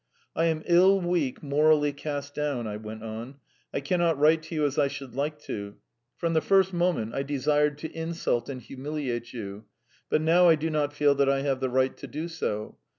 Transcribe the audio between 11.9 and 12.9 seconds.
to do so.